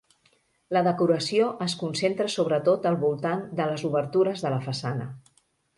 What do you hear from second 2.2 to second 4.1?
sobretot al voltant de les